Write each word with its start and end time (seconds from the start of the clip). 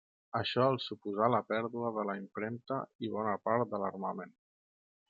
Això 0.37 0.63
els 0.69 0.87
suposà 0.91 1.27
la 1.33 1.41
pèrdua 1.53 1.93
de 1.99 2.07
la 2.11 2.17
impremta 2.23 2.81
i 3.09 3.13
bona 3.19 3.39
part 3.49 3.73
de 3.77 3.87
l'armament. 3.87 4.37